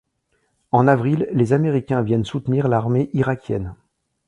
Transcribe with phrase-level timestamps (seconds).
[0.71, 3.75] En avril, les Américains viennent soutenir l'armée irakienne.